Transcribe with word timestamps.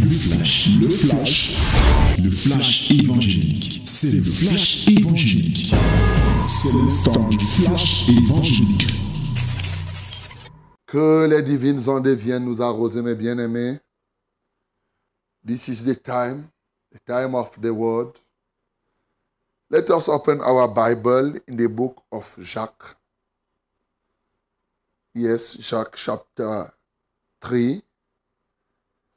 Le 0.00 0.10
flash, 0.10 0.68
le 0.80 0.88
flash, 0.88 1.52
le 2.18 2.30
flash 2.30 2.90
évangélique. 2.90 3.82
C'est 3.84 4.12
le 4.12 4.22
flash 4.22 4.86
évangélique. 4.88 5.72
C'est 6.46 6.72
le 6.72 7.04
temps 7.04 7.28
du 7.28 7.38
flash 7.38 8.08
évangélique. 8.08 8.86
Que 10.86 11.26
les 11.26 11.42
divines 11.42 11.88
ondes 11.88 12.08
viennent 12.08 12.44
nous 12.44 12.62
arroser, 12.62 13.02
mes 13.02 13.14
bien-aimés. 13.14 13.80
This 15.44 15.68
is 15.68 15.84
the 15.84 15.94
time, 16.00 16.48
the 16.92 16.98
time 17.06 17.34
of 17.34 17.56
the 17.60 17.70
word. 17.70 18.12
Let 19.70 19.90
us 19.90 20.08
open 20.08 20.40
our 20.40 20.68
Bible 20.68 21.40
in 21.48 21.56
the 21.56 21.68
book 21.68 22.02
of 22.12 22.36
Jacques. 22.40 22.96
Yes, 25.14 25.56
Jacques 25.60 25.96
chapter 25.96 26.72
3. 27.40 27.85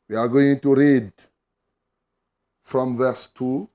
We 0.09 0.15
are 0.15 0.27
going 0.27 0.59
to 0.61 0.73
read 0.73 1.11
from 2.63 2.97
verse 2.97 3.27
2. 3.35 3.69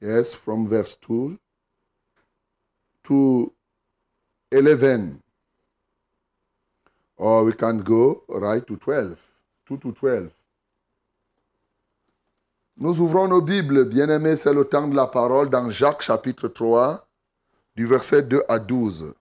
Yes, 0.00 0.32
from 0.32 0.66
verse 0.68 0.96
2 0.96 1.38
to 3.04 3.52
11. 4.50 5.22
Or 7.18 7.44
we 7.44 7.52
can 7.52 7.80
go 7.80 8.22
right 8.28 8.66
to 8.66 8.76
12. 8.76 9.18
2 9.66 9.76
to 9.76 9.92
12. 9.92 10.30
Nous 12.78 13.00
ouvrons 13.02 13.28
nos 13.28 13.42
Bibles, 13.42 13.84
bien-aimés, 13.84 14.38
c'est 14.38 14.54
le 14.54 14.64
temps 14.64 14.88
de 14.88 14.96
la 14.96 15.06
parole 15.06 15.50
dans 15.50 15.68
Jacques 15.68 16.00
chapitre 16.00 16.48
3, 16.48 17.06
du 17.76 17.84
verset 17.84 18.22
2 18.22 18.42
à 18.48 18.58
12. 18.58 19.14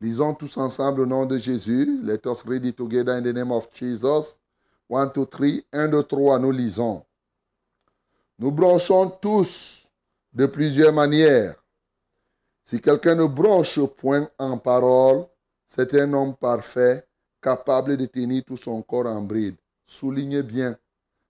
Lisons 0.00 0.34
tous 0.34 0.56
ensemble 0.56 1.00
au 1.00 1.06
nom 1.06 1.26
de 1.26 1.38
Jésus. 1.38 2.00
Let 2.04 2.20
us 2.26 2.44
read 2.46 2.64
it 2.64 2.76
together 2.76 3.14
in 3.14 3.22
the 3.22 3.32
name 3.32 3.50
of 3.50 3.68
Jesus. 3.72 4.38
1, 4.88 5.08
2, 5.08 5.26
3. 5.26 5.64
1, 5.72 5.88
2, 5.88 6.02
3, 6.04 6.38
nous 6.38 6.52
lisons. 6.52 7.04
Nous 8.38 8.52
bronchons 8.52 9.10
tous 9.20 9.86
de 10.32 10.46
plusieurs 10.46 10.92
manières. 10.92 11.56
Si 12.64 12.80
quelqu'un 12.80 13.16
ne 13.16 13.26
bronche 13.26 13.80
point 13.96 14.28
en 14.38 14.56
parole, 14.58 15.26
c'est 15.66 15.92
un 15.94 16.12
homme 16.12 16.36
parfait, 16.36 17.04
capable 17.42 17.96
de 17.96 18.06
tenir 18.06 18.44
tout 18.44 18.56
son 18.56 18.80
corps 18.82 19.06
en 19.06 19.22
bride. 19.22 19.56
Soulignez 19.84 20.42
bien, 20.42 20.76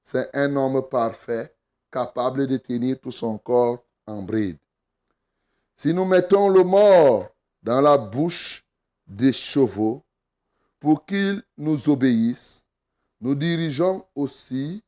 c'est 0.03 0.29
un 0.35 0.55
homme 0.57 0.83
parfait, 0.91 1.55
capable 1.91 2.47
de 2.47 2.59
tenir 2.59 3.01
tout 3.01 3.13
son 3.13 3.39
corps 3.39 3.83
en 4.07 4.21
bride. 4.21 4.59
Si 5.75 5.95
nous 5.95 6.05
mettons 6.05 6.49
le 6.51 6.65
mort 6.65 7.29
dans 7.69 7.83
la 7.83 7.99
bouche 7.99 8.65
des 9.07 9.31
chevaux 9.31 10.03
pour 10.81 11.05
qu'ils 11.05 11.43
nous 11.59 11.91
obéissent, 11.91 12.65
nous 13.21 13.35
dirigeons 13.35 14.07
aussi 14.15 14.83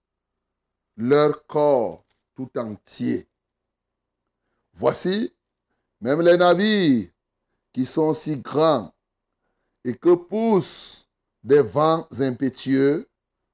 leur 0.97 1.47
corps 1.47 2.03
tout 2.34 2.48
entier. 2.56 3.28
Voici, 4.73 5.31
même 6.01 6.23
les 6.23 6.39
navires 6.39 7.11
qui 7.70 7.84
sont 7.84 8.14
si 8.14 8.39
grands 8.39 8.95
et 9.84 9.95
que 9.95 10.14
poussent 10.14 11.06
des 11.45 11.61
vents 11.61 12.08
impétueux 12.19 13.06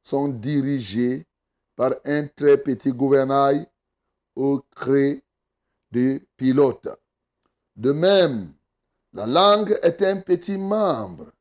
sont 0.04 0.28
dirigés 0.28 1.26
par 1.74 1.96
un 2.04 2.28
très 2.28 2.58
petit 2.58 2.92
gouvernail 2.92 3.66
au 4.36 4.60
cré 4.70 5.24
du 5.90 6.24
pilote. 6.36 6.88
De 7.74 7.90
même, 7.90 8.52
la 9.16 9.24
langue 9.24 9.78
est 9.82 10.02
un 10.02 10.20
petit 10.20 10.58
membre 10.58 11.32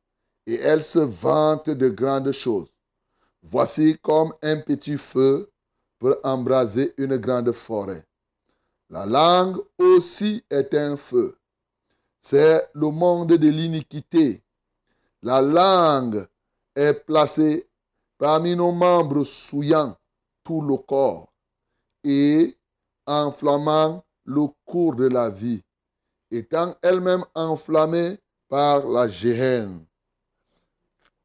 et 0.45 0.55
elle 0.55 0.81
se 0.81 0.99
vante 0.99 1.69
de 1.69 1.89
grandes 1.89 2.31
choses. 2.31 2.69
Voici 3.43 3.97
comme 4.01 4.33
un 4.41 4.61
petit 4.61 4.97
feu 4.97 5.51
peut 5.99 6.17
embraser 6.23 6.93
une 6.95 7.17
grande 7.17 7.51
forêt. 7.51 8.05
La 8.89 9.05
langue 9.05 9.61
aussi 9.77 10.41
est 10.50 10.73
un 10.73 10.95
feu. 10.95 11.38
C'est 12.22 12.66
le 12.73 12.91
monde 12.91 13.33
de 13.33 13.50
l'iniquité. 13.50 14.41
La 15.21 15.41
langue 15.41 16.25
est 16.77 16.94
placée 16.94 17.67
parmi 18.17 18.55
nos 18.55 18.71
membres 18.71 19.25
souillant 19.25 19.97
tout 20.45 20.61
le 20.61 20.77
corps 20.77 21.27
et 22.05 22.55
enflammant 23.05 24.01
le 24.23 24.47
cours 24.63 24.95
de 24.95 25.07
la 25.07 25.29
vie, 25.29 25.61
étant 26.38 26.75
elle-même 26.81 27.23
enflammée 27.34 28.18
par 28.47 28.88
la 28.88 29.07
géhenne. 29.07 29.85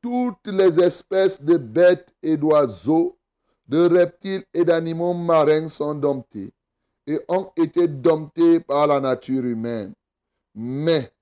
Toutes 0.00 0.46
les 0.46 0.80
espèces 0.80 1.40
de 1.42 1.56
bêtes 1.56 2.12
et 2.22 2.36
d'oiseaux, 2.36 3.18
de 3.66 3.88
reptiles 3.88 4.44
et 4.54 4.64
d'animaux 4.64 5.14
marins 5.14 5.68
sont 5.68 5.94
domptés 5.94 6.52
et 7.06 7.20
ont 7.28 7.50
été 7.56 7.86
domptés 7.86 8.60
par 8.60 8.86
la 8.86 9.00
nature 9.00 9.44
humaine. 9.44 9.94
Mais 10.54 11.12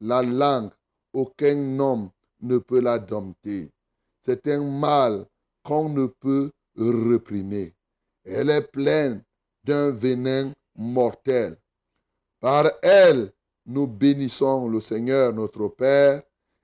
la 0.00 0.22
langue, 0.22 0.70
aucun 1.12 1.78
homme 1.78 2.10
ne 2.40 2.58
peut 2.58 2.80
la 2.80 2.98
dompter. 2.98 3.70
C'est 4.24 4.46
un 4.46 4.62
mal 4.62 5.26
qu'on 5.62 5.88
ne 5.88 6.06
peut 6.06 6.50
réprimer. 6.76 7.74
Elle 8.24 8.50
est 8.50 8.70
pleine 8.70 9.22
d'un 9.64 9.90
venin 9.90 10.52
mortel. 10.76 11.56
Par 12.40 12.70
elle, 12.82 13.32
nous 13.68 13.86
bénissons 13.86 14.68
le 14.68 14.80
Seigneur 14.80 15.32
notre 15.34 15.68
Père, 15.68 16.22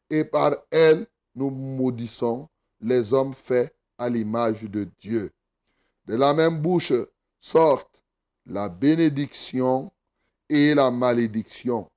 et 0.08 0.24
par 0.24 0.56
elle, 0.70 1.06
nous 1.34 1.50
maudissons 1.50 2.48
les 2.80 3.12
hommes 3.12 3.34
faits 3.34 3.76
à 3.98 4.08
l'image 4.08 4.62
de 4.62 4.88
Dieu. 4.98 5.30
De 6.06 6.16
la 6.16 6.32
même 6.32 6.60
bouche 6.60 6.92
sortent 7.40 8.02
la 8.46 8.68
bénédiction 8.68 9.92
et 10.48 10.74
la 10.74 10.90
malédiction. 10.90 11.90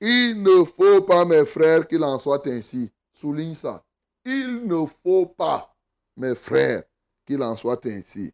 Il 0.00 0.42
ne 0.42 0.64
faut 0.64 1.02
pas, 1.02 1.24
mes 1.24 1.44
frères, 1.44 1.86
qu'il 1.86 2.02
en 2.02 2.18
soit 2.18 2.46
ainsi. 2.46 2.90
Souligne 3.12 3.54
ça. 3.54 3.84
Il 4.24 4.66
ne 4.66 4.84
faut 5.02 5.26
pas, 5.26 5.74
mes 6.16 6.34
frères, 6.34 6.82
qu'il 7.26 7.42
en 7.42 7.54
soit 7.54 7.84
ainsi. 7.86 8.32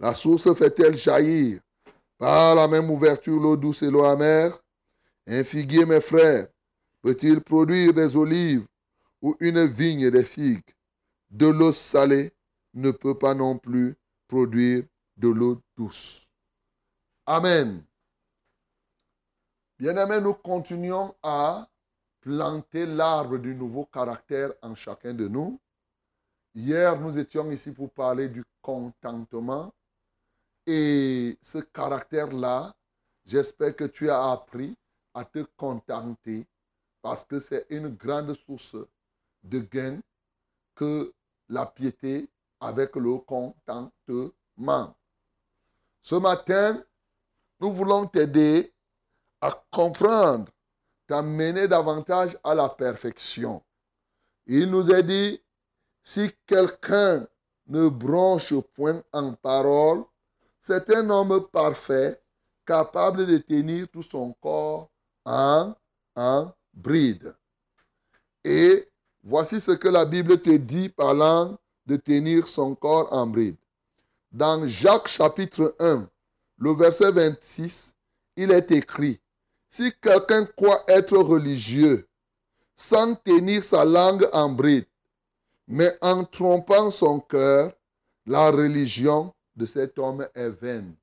La 0.00 0.14
source 0.14 0.52
fait-elle 0.54 0.96
jaillir? 0.96 1.60
Par 2.16 2.54
la 2.54 2.68
même 2.68 2.90
ouverture 2.90 3.40
l'eau 3.40 3.56
douce 3.56 3.82
et 3.82 3.90
l'eau 3.90 4.04
amère 4.04 4.58
Un 5.26 5.42
figuier, 5.42 5.86
mes 5.86 6.00
frères, 6.00 6.48
peut-il 7.00 7.40
produire 7.40 7.94
des 7.94 8.14
olives 8.14 8.66
ou 9.22 9.34
une 9.40 9.64
vigne 9.64 10.10
des 10.10 10.24
figues? 10.24 10.74
De 11.30 11.46
l'eau 11.46 11.72
salée 11.72 12.32
ne 12.74 12.90
peut 12.90 13.18
pas 13.18 13.34
non 13.34 13.58
plus 13.58 13.96
produire 14.28 14.84
de 15.16 15.28
l'eau 15.28 15.60
douce. 15.76 16.28
Amen. 17.26 17.84
Bien-aimés, 19.78 20.20
nous 20.20 20.34
continuons 20.34 21.14
à 21.22 21.68
planter 22.20 22.86
l'arbre 22.86 23.38
du 23.38 23.54
nouveau 23.54 23.86
caractère 23.86 24.52
en 24.62 24.74
chacun 24.74 25.14
de 25.14 25.26
nous. 25.26 25.60
Hier, 26.54 26.98
nous 27.00 27.18
étions 27.18 27.50
ici 27.50 27.72
pour 27.72 27.90
parler 27.90 28.28
du 28.28 28.44
contentement. 28.62 29.72
Et 30.66 31.36
ce 31.42 31.58
caractère-là, 31.58 32.74
j'espère 33.24 33.74
que 33.74 33.84
tu 33.84 34.08
as 34.08 34.30
appris 34.30 34.76
à 35.14 35.24
te 35.24 35.46
contenter 35.56 36.46
parce 37.00 37.24
que 37.24 37.38
c'est 37.38 37.66
une 37.70 37.88
grande 37.88 38.34
source 38.34 38.76
de 39.42 39.60
gain 39.60 40.00
que 40.74 41.12
la 41.48 41.66
piété 41.66 42.28
avec 42.60 42.96
le 42.96 43.18
contentement. 43.18 44.96
Ce 46.02 46.14
matin, 46.14 46.82
nous 47.60 47.72
voulons 47.72 48.06
t'aider 48.06 48.72
à 49.40 49.64
comprendre, 49.70 50.50
t'amener 51.06 51.68
davantage 51.68 52.36
à 52.42 52.54
la 52.54 52.68
perfection. 52.68 53.62
Il 54.46 54.70
nous 54.70 54.90
a 54.92 55.02
dit, 55.02 55.40
si 56.02 56.30
quelqu'un 56.46 57.26
ne 57.66 57.88
bronche 57.88 58.54
point 58.74 59.02
en 59.12 59.34
parole, 59.34 60.04
c'est 60.60 60.90
un 60.94 61.08
homme 61.10 61.46
parfait, 61.48 62.20
capable 62.66 63.26
de 63.26 63.38
tenir 63.38 63.88
tout 63.88 64.02
son 64.02 64.32
corps 64.34 64.90
en, 65.24 65.74
bride. 66.74 67.34
Et 68.44 68.88
voici 69.22 69.60
ce 69.60 69.72
que 69.72 69.88
la 69.88 70.04
Bible 70.04 70.40
te 70.40 70.50
dit 70.50 70.88
parlant 70.88 71.58
de 71.86 71.96
tenir 71.96 72.46
son 72.46 72.74
corps 72.74 73.12
en 73.12 73.26
bride. 73.26 73.56
Dans 74.32 74.66
Jacques 74.66 75.08
chapitre 75.08 75.74
1, 75.78 76.08
le 76.58 76.74
verset 76.74 77.12
26, 77.12 77.94
il 78.36 78.50
est 78.50 78.70
écrit, 78.70 79.20
si 79.70 79.92
quelqu'un 80.00 80.44
croit 80.44 80.84
être 80.88 81.16
religieux 81.16 82.06
sans 82.76 83.14
tenir 83.14 83.62
sa 83.62 83.84
langue 83.84 84.28
en 84.32 84.50
bride, 84.50 84.86
mais 85.66 85.96
en 86.00 86.24
trompant 86.24 86.90
son 86.90 87.20
cœur, 87.20 87.72
la 88.26 88.50
religion 88.50 89.32
de 89.56 89.66
cet 89.66 89.98
homme 89.98 90.26
est 90.34 90.50
vaine. 90.50 90.94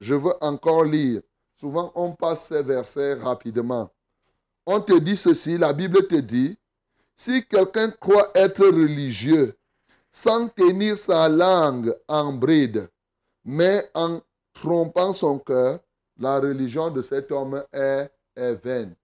Je 0.00 0.14
veux 0.14 0.34
encore 0.40 0.84
lire. 0.84 1.22
Souvent, 1.60 1.92
on 1.94 2.12
passe 2.12 2.48
ces 2.48 2.62
versets 2.62 3.14
rapidement. 3.14 3.90
On 4.64 4.80
te 4.80 4.98
dit 4.98 5.16
ceci, 5.16 5.58
la 5.58 5.72
Bible 5.72 6.06
te 6.06 6.14
dit, 6.14 6.56
si 7.16 7.44
quelqu'un 7.46 7.90
croit 7.90 8.30
être 8.34 8.64
religieux 8.64 9.56
sans 10.10 10.48
tenir 10.48 10.96
sa 10.96 11.28
langue 11.28 11.94
en 12.06 12.32
bride, 12.32 12.88
mais 13.44 13.90
en 13.94 14.20
trompant 14.52 15.12
son 15.12 15.38
cœur, 15.38 15.80
la 16.18 16.38
religion 16.38 16.90
de 16.90 17.02
cet 17.02 17.32
homme 17.32 17.64
est, 17.72 18.10
est 18.36 18.54
vaine. 18.54 18.94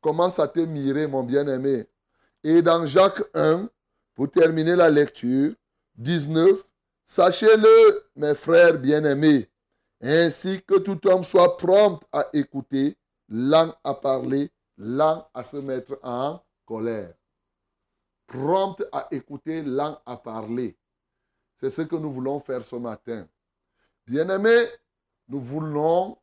Commence 0.00 0.38
à 0.38 0.48
te 0.48 0.60
mirer, 0.60 1.06
mon 1.06 1.22
bien-aimé. 1.22 1.86
Et 2.42 2.62
dans 2.62 2.86
Jacques 2.86 3.22
1, 3.34 3.68
pour 4.14 4.30
terminer 4.30 4.76
la 4.76 4.90
lecture, 4.90 5.52
19, 5.96 6.64
Sachez-le, 7.10 8.04
mes 8.14 8.36
frères 8.36 8.78
bien-aimés, 8.78 9.49
ainsi 10.00 10.62
que 10.62 10.78
tout 10.78 11.06
homme 11.06 11.24
soit 11.24 11.56
prompt 11.56 12.00
à 12.12 12.26
écouter, 12.32 12.96
lent 13.28 13.74
à 13.84 13.94
parler, 13.94 14.50
lent 14.76 15.28
à 15.34 15.44
se 15.44 15.58
mettre 15.58 15.98
en 16.02 16.42
colère. 16.64 17.14
Prompt 18.26 18.82
à 18.92 19.08
écouter, 19.10 19.62
lent 19.62 20.00
à 20.06 20.16
parler. 20.16 20.78
C'est 21.56 21.70
ce 21.70 21.82
que 21.82 21.96
nous 21.96 22.10
voulons 22.10 22.40
faire 22.40 22.64
ce 22.64 22.76
matin. 22.76 23.28
Bien-aimés, 24.06 24.66
nous 25.28 25.40
voulons 25.40 26.16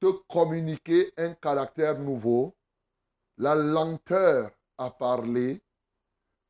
te 0.00 0.10
communiquer 0.28 1.12
un 1.16 1.34
caractère 1.34 1.98
nouveau, 1.98 2.56
la 3.36 3.54
lenteur 3.54 4.50
à 4.78 4.90
parler 4.90 5.60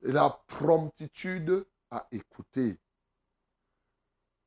et 0.03 0.13
la 0.13 0.31
promptitude 0.47 1.67
à 1.91 2.07
écouter. 2.13 2.79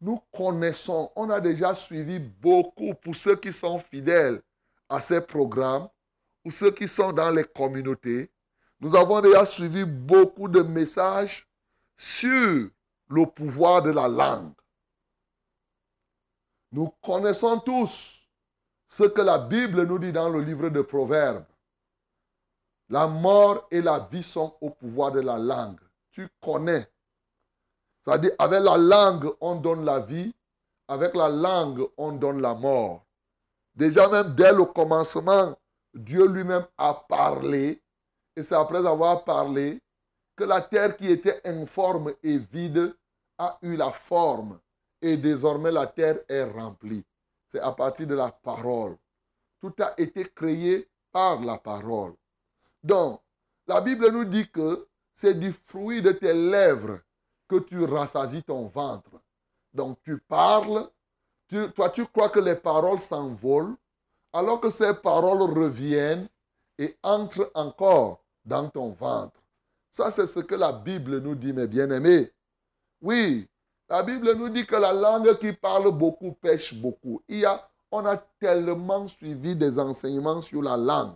Nous 0.01 0.19
connaissons, 0.35 1.11
on 1.15 1.29
a 1.29 1.39
déjà 1.39 1.75
suivi 1.75 2.17
beaucoup 2.17 2.95
pour 2.95 3.15
ceux 3.15 3.35
qui 3.35 3.53
sont 3.53 3.77
fidèles 3.77 4.41
à 4.89 4.99
ces 4.99 5.21
programmes 5.21 5.87
ou 6.43 6.49
ceux 6.49 6.71
qui 6.71 6.87
sont 6.87 7.13
dans 7.13 7.29
les 7.29 7.43
communautés. 7.43 8.31
Nous 8.79 8.95
avons 8.95 9.21
déjà 9.21 9.45
suivi 9.45 9.85
beaucoup 9.85 10.47
de 10.47 10.61
messages 10.61 11.47
sur 11.95 12.69
le 13.09 13.25
pouvoir 13.27 13.83
de 13.83 13.91
la 13.91 14.07
langue. 14.07 14.53
Nous 16.71 16.89
connaissons 17.03 17.59
tous 17.59 18.27
ce 18.87 19.03
que 19.03 19.21
la 19.21 19.37
Bible 19.37 19.85
nous 19.85 19.99
dit 19.99 20.11
dans 20.11 20.29
le 20.29 20.41
livre 20.41 20.69
de 20.69 20.81
Proverbes. 20.81 21.45
La 22.89 23.05
mort 23.07 23.67
et 23.69 23.81
la 23.81 23.99
vie 24.11 24.23
sont 24.23 24.57
au 24.59 24.71
pouvoir 24.71 25.11
de 25.11 25.21
la 25.21 25.37
langue. 25.37 25.79
Tu 26.11 26.27
connais. 26.41 26.90
C'est-à-dire, 28.03 28.31
avec 28.39 28.61
la 28.61 28.77
langue, 28.77 29.31
on 29.39 29.55
donne 29.55 29.85
la 29.85 29.99
vie. 29.99 30.33
Avec 30.87 31.15
la 31.15 31.29
langue, 31.29 31.87
on 31.97 32.11
donne 32.11 32.41
la 32.41 32.53
mort. 32.53 33.05
Déjà 33.73 34.09
même 34.09 34.35
dès 34.35 34.51
le 34.51 34.65
commencement, 34.65 35.57
Dieu 35.93 36.27
lui-même 36.27 36.65
a 36.77 36.93
parlé. 36.93 37.81
Et 38.35 38.43
c'est 38.43 38.55
après 38.55 38.85
avoir 38.85 39.23
parlé 39.23 39.81
que 40.35 40.43
la 40.43 40.61
terre 40.61 40.97
qui 40.97 41.07
était 41.09 41.41
informe 41.47 42.13
et 42.23 42.37
vide 42.37 42.95
a 43.37 43.57
eu 43.61 43.75
la 43.75 43.91
forme 43.91 44.59
et 45.01 45.17
désormais 45.17 45.71
la 45.71 45.87
terre 45.87 46.19
est 46.27 46.43
remplie. 46.43 47.05
C'est 47.47 47.59
à 47.59 47.71
partir 47.71 48.07
de 48.07 48.15
la 48.15 48.31
parole. 48.31 48.97
Tout 49.59 49.73
a 49.79 49.93
été 49.97 50.25
créé 50.25 50.89
par 51.11 51.41
la 51.41 51.57
parole. 51.57 52.13
Donc, 52.83 53.21
la 53.67 53.81
Bible 53.81 54.09
nous 54.11 54.25
dit 54.25 54.49
que 54.49 54.87
c'est 55.13 55.39
du 55.39 55.51
fruit 55.51 56.01
de 56.01 56.11
tes 56.11 56.33
lèvres 56.33 56.99
que 57.51 57.59
tu 57.59 57.83
rassasies 57.83 58.43
ton 58.43 58.67
ventre. 58.67 59.11
Donc, 59.73 59.97
tu 60.05 60.17
parles, 60.19 60.87
toi 61.75 61.89
tu 61.89 62.05
crois 62.05 62.29
que 62.29 62.39
les 62.39 62.55
paroles 62.55 63.01
s'envolent, 63.01 63.75
alors 64.31 64.61
que 64.61 64.69
ces 64.69 64.93
paroles 64.93 65.41
reviennent 65.41 66.29
et 66.77 66.97
entrent 67.03 67.51
encore 67.53 68.23
dans 68.45 68.69
ton 68.69 68.91
ventre. 68.91 69.37
Ça, 69.91 70.11
c'est 70.11 70.27
ce 70.27 70.39
que 70.39 70.55
la 70.55 70.71
Bible 70.71 71.17
nous 71.19 71.35
dit, 71.35 71.51
mes 71.51 71.67
bien-aimés. 71.67 72.31
Oui, 73.01 73.49
la 73.89 74.01
Bible 74.01 74.31
nous 74.35 74.47
dit 74.47 74.65
que 74.65 74.77
la 74.77 74.93
langue 74.93 75.37
qui 75.37 75.51
parle 75.51 75.91
beaucoup 75.91 76.31
pêche 76.31 76.73
beaucoup. 76.73 77.21
Il 77.27 77.39
y 77.39 77.45
a, 77.45 77.69
on 77.91 78.05
a 78.05 78.15
tellement 78.15 79.05
suivi 79.09 79.57
des 79.57 79.77
enseignements 79.77 80.41
sur 80.41 80.61
la 80.61 80.77
langue 80.77 81.15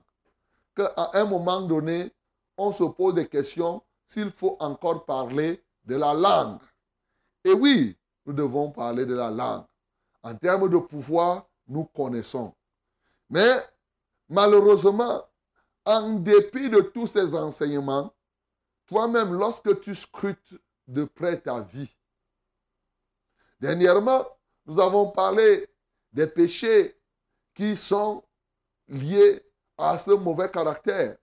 qu'à 0.75 1.11
un 1.13 1.23
moment 1.23 1.61
donné, 1.61 2.11
on 2.57 2.73
se 2.73 2.83
pose 2.83 3.13
des 3.13 3.27
questions 3.27 3.81
s'il 4.05 4.29
faut 4.29 4.57
encore 4.59 5.05
parler 5.05 5.63
de 5.85 5.95
la 5.95 6.13
langue. 6.13 6.61
Et 7.43 7.53
oui, 7.53 7.97
nous 8.25 8.33
devons 8.33 8.71
parler 8.71 9.05
de 9.05 9.13
la 9.13 9.29
langue. 9.29 9.65
En 10.23 10.35
termes 10.35 10.69
de 10.69 10.77
pouvoir, 10.77 11.47
nous 11.67 11.85
connaissons. 11.85 12.53
Mais 13.29 13.55
malheureusement, 14.29 15.23
en 15.85 16.13
dépit 16.15 16.69
de 16.69 16.81
tous 16.81 17.07
ces 17.07 17.35
enseignements, 17.35 18.13
toi-même, 18.87 19.33
lorsque 19.33 19.79
tu 19.81 19.93
scrutes 19.95 20.53
de 20.87 21.03
près 21.05 21.39
ta 21.39 21.61
vie, 21.61 21.95
Dernièrement, 23.59 24.25
nous 24.65 24.79
avons 24.79 25.09
parlé 25.11 25.67
des 26.11 26.27
péchés 26.27 26.99
qui 27.53 27.75
sont 27.75 28.23
liés 28.87 29.43
à 29.77 29.97
ce 29.97 30.11
mauvais 30.11 30.49
caractère. 30.51 31.17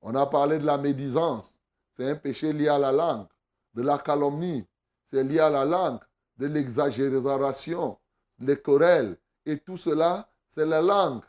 On 0.00 0.14
a 0.14 0.26
parlé 0.26 0.58
de 0.58 0.66
la 0.66 0.76
médisance, 0.76 1.54
c'est 1.96 2.10
un 2.10 2.16
péché 2.16 2.52
lié 2.52 2.68
à 2.68 2.78
la 2.78 2.92
langue, 2.92 3.26
de 3.74 3.82
la 3.82 3.98
calomnie, 3.98 4.66
c'est 5.04 5.24
lié 5.24 5.40
à 5.40 5.50
la 5.50 5.64
langue, 5.64 6.00
de 6.36 6.46
l'exagération, 6.46 7.98
les 8.38 8.60
querelles, 8.60 9.18
et 9.44 9.58
tout 9.58 9.76
cela, 9.76 10.30
c'est 10.48 10.66
la 10.66 10.80
langue. 10.80 11.24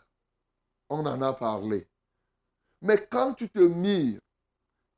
On 0.89 1.05
en 1.05 1.21
a 1.21 1.33
parlé. 1.33 1.87
Mais 2.81 3.07
quand 3.07 3.33
tu 3.33 3.49
te 3.49 3.59
mires, 3.59 4.21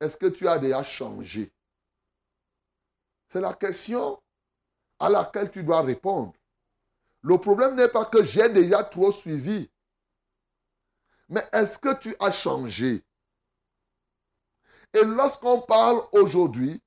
est-ce 0.00 0.16
que 0.16 0.26
tu 0.26 0.48
as 0.48 0.58
déjà 0.58 0.82
changé? 0.82 1.52
C'est 3.28 3.40
la 3.40 3.54
question 3.54 4.20
à 4.98 5.08
laquelle 5.08 5.50
tu 5.50 5.62
dois 5.62 5.82
répondre. 5.82 6.34
Le 7.22 7.38
problème 7.38 7.76
n'est 7.76 7.88
pas 7.88 8.04
que 8.04 8.24
j'ai 8.24 8.48
déjà 8.48 8.82
trop 8.82 9.12
suivi, 9.12 9.70
mais 11.28 11.42
est-ce 11.52 11.78
que 11.78 11.94
tu 11.98 12.14
as 12.18 12.30
changé? 12.30 13.04
Et 14.92 15.04
lorsqu'on 15.04 15.62
parle 15.62 16.02
aujourd'hui 16.12 16.81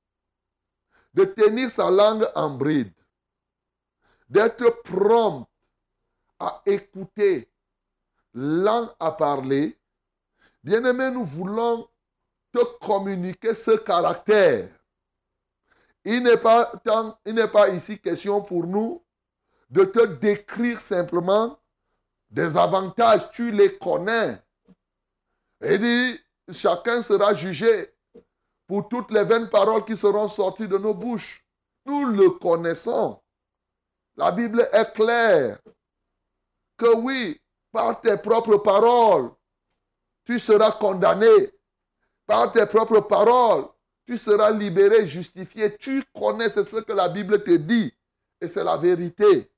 de 1.16 1.24
tenir 1.24 1.70
sa 1.70 1.90
langue 1.90 2.28
en 2.36 2.50
bride, 2.50 2.92
d'être 4.28 4.82
prompt 4.84 5.48
à 6.38 6.62
écouter, 6.66 7.50
langue 8.34 8.90
à 9.00 9.10
parler, 9.10 9.76
bien 10.62 10.84
aimé, 10.84 11.10
nous 11.10 11.24
voulons 11.24 11.88
te 12.52 12.62
communiquer 12.78 13.54
ce 13.54 13.72
caractère 13.72 14.68
il 16.06 16.22
n'est 16.22 16.36
pas, 16.36 16.72
il 17.26 17.34
n'est 17.34 17.48
pas 17.48 17.68
ici 17.70 17.98
question 17.98 18.40
pour 18.40 18.64
nous 18.64 19.04
de 19.68 19.84
te 19.84 20.06
décrire 20.06 20.80
simplement 20.80 21.58
des 22.30 22.56
avantages. 22.56 23.28
Tu 23.32 23.50
les 23.50 23.76
connais. 23.76 24.40
Et 25.60 25.78
dit, 25.78 26.20
chacun 26.52 27.02
sera 27.02 27.34
jugé 27.34 27.92
pour 28.66 28.88
toutes 28.88 29.10
les 29.10 29.24
vaines 29.24 29.48
paroles 29.48 29.84
qui 29.84 29.96
seront 29.96 30.28
sorties 30.28 30.68
de 30.68 30.78
nos 30.78 30.94
bouches. 30.94 31.44
Nous 31.84 32.06
le 32.06 32.30
connaissons. 32.30 33.20
La 34.16 34.32
Bible 34.32 34.68
est 34.72 34.92
claire 34.92 35.58
que 36.76 36.96
oui, 36.96 37.40
par 37.70 38.00
tes 38.00 38.16
propres 38.16 38.56
paroles, 38.56 39.30
tu 40.24 40.38
seras 40.38 40.72
condamné. 40.72 41.52
Par 42.26 42.50
tes 42.50 42.66
propres 42.66 43.00
paroles, 43.00 43.66
tu 44.04 44.18
seras 44.18 44.50
libéré, 44.50 45.06
justifié. 45.06 45.76
Tu 45.76 46.02
connais 46.14 46.50
ce 46.50 46.60
que 46.60 46.92
la 46.92 47.08
Bible 47.08 47.42
te 47.42 47.52
dit. 47.52 47.92
Et 48.40 48.48
c'est 48.48 48.64
la 48.64 48.76
vérité. 48.76 49.50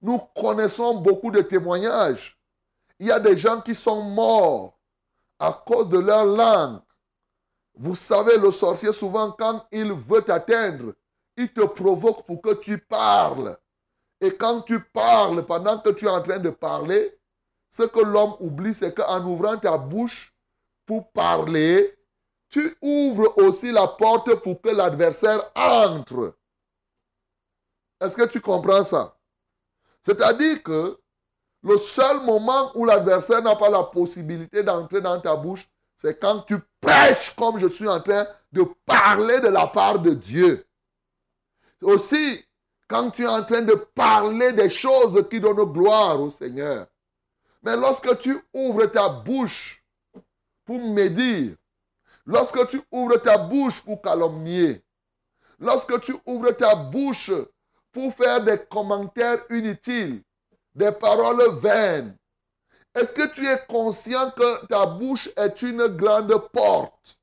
Nous 0.00 0.18
connaissons 0.34 1.00
beaucoup 1.00 1.30
de 1.30 1.42
témoignages. 1.42 2.38
Il 2.98 3.06
y 3.06 3.10
a 3.10 3.20
des 3.20 3.36
gens 3.36 3.60
qui 3.60 3.74
sont 3.74 4.02
morts 4.02 4.78
à 5.38 5.52
cause 5.52 5.88
de 5.88 5.98
leur 5.98 6.24
langue. 6.24 6.80
Vous 7.74 7.94
savez, 7.94 8.36
le 8.36 8.50
sorcier, 8.50 8.92
souvent, 8.92 9.32
quand 9.32 9.66
il 9.72 9.92
veut 9.92 10.22
t'atteindre, 10.22 10.94
il 11.36 11.52
te 11.52 11.62
provoque 11.62 12.26
pour 12.26 12.42
que 12.42 12.54
tu 12.54 12.78
parles. 12.78 13.56
Et 14.20 14.34
quand 14.34 14.60
tu 14.62 14.80
parles, 14.80 15.44
pendant 15.46 15.78
que 15.78 15.90
tu 15.90 16.04
es 16.04 16.08
en 16.08 16.22
train 16.22 16.38
de 16.38 16.50
parler, 16.50 17.18
ce 17.70 17.84
que 17.84 18.00
l'homme 18.00 18.36
oublie, 18.40 18.74
c'est 18.74 18.94
qu'en 18.94 19.24
ouvrant 19.24 19.56
ta 19.56 19.78
bouche 19.78 20.34
pour 20.84 21.10
parler, 21.12 21.96
tu 22.50 22.76
ouvres 22.82 23.38
aussi 23.38 23.70
la 23.70 23.86
porte 23.86 24.34
pour 24.42 24.60
que 24.60 24.70
l'adversaire 24.70 25.40
entre. 25.54 26.36
Est-ce 28.00 28.16
que 28.16 28.26
tu 28.26 28.40
comprends 28.40 28.84
ça? 28.84 29.16
C'est-à-dire 30.02 30.62
que 30.62 30.98
le 31.62 31.76
seul 31.78 32.20
moment 32.24 32.72
où 32.74 32.84
l'adversaire 32.84 33.42
n'a 33.42 33.54
pas 33.54 33.70
la 33.70 33.84
possibilité 33.84 34.62
d'entrer 34.62 35.00
dans 35.00 35.20
ta 35.20 35.36
bouche, 35.36 35.68
c'est 36.00 36.18
quand 36.18 36.40
tu 36.40 36.56
prêches 36.80 37.34
comme 37.36 37.58
je 37.58 37.66
suis 37.66 37.88
en 37.88 38.00
train 38.00 38.26
de 38.52 38.64
parler 38.86 39.40
de 39.40 39.48
la 39.48 39.66
part 39.66 39.98
de 39.98 40.14
Dieu. 40.14 40.66
Aussi, 41.82 42.44
quand 42.88 43.10
tu 43.10 43.24
es 43.24 43.28
en 43.28 43.44
train 43.44 43.62
de 43.62 43.74
parler 43.74 44.52
des 44.52 44.70
choses 44.70 45.26
qui 45.28 45.40
donnent 45.40 45.72
gloire 45.72 46.20
au 46.20 46.30
Seigneur. 46.30 46.86
Mais 47.62 47.76
lorsque 47.76 48.18
tu 48.18 48.38
ouvres 48.54 48.86
ta 48.86 49.08
bouche 49.08 49.84
pour 50.64 50.78
me 50.78 51.08
dire, 51.08 51.56
Lorsque 52.26 52.68
tu 52.68 52.80
ouvres 52.92 53.16
ta 53.16 53.38
bouche 53.38 53.80
pour 53.80 54.00
calomnier, 54.00 54.84
lorsque 55.58 56.00
tu 56.02 56.14
ouvres 56.26 56.52
ta 56.52 56.76
bouche 56.76 57.32
pour 57.90 58.14
faire 58.14 58.44
des 58.44 58.58
commentaires 58.70 59.44
inutiles, 59.50 60.22
des 60.72 60.92
paroles 60.92 61.58
vaines, 61.60 62.16
est-ce 62.94 63.12
que 63.14 63.26
tu 63.32 63.46
es 63.46 63.58
conscient 63.68 64.30
que 64.32 64.66
ta 64.66 64.86
bouche 64.86 65.28
est 65.36 65.62
une 65.62 65.86
grande 65.86 66.36
porte? 66.52 67.20